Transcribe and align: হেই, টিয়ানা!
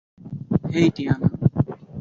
হেই, 0.71 0.87
টিয়ানা! 0.95 1.27